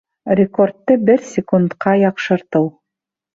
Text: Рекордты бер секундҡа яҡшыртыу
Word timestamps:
Рекордты 0.37 0.95
бер 1.09 1.21
секундҡа 1.33 1.93
яҡшыртыу 2.05 2.73